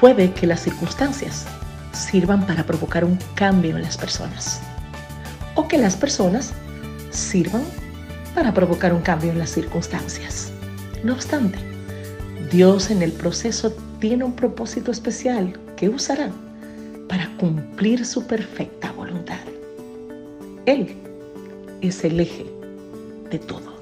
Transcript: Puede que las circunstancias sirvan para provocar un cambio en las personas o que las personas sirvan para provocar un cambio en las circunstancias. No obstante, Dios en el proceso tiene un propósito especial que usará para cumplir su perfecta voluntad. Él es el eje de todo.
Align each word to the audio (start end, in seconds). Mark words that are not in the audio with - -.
Puede 0.00 0.32
que 0.32 0.46
las 0.46 0.60
circunstancias 0.60 1.46
sirvan 1.92 2.46
para 2.46 2.64
provocar 2.64 3.04
un 3.04 3.18
cambio 3.34 3.76
en 3.76 3.82
las 3.82 3.96
personas 3.96 4.60
o 5.54 5.66
que 5.66 5.78
las 5.78 5.96
personas 5.96 6.52
sirvan 7.10 7.62
para 8.34 8.52
provocar 8.52 8.92
un 8.92 9.00
cambio 9.00 9.30
en 9.30 9.38
las 9.38 9.50
circunstancias. 9.50 10.52
No 11.02 11.14
obstante, 11.14 11.58
Dios 12.50 12.90
en 12.90 13.00
el 13.00 13.12
proceso 13.12 13.72
tiene 13.98 14.24
un 14.24 14.34
propósito 14.34 14.90
especial 14.90 15.58
que 15.76 15.88
usará 15.88 16.30
para 17.08 17.34
cumplir 17.38 18.04
su 18.04 18.26
perfecta 18.26 18.92
voluntad. 18.92 19.40
Él 20.66 20.94
es 21.80 22.04
el 22.04 22.20
eje 22.20 22.44
de 23.30 23.38
todo. 23.38 23.75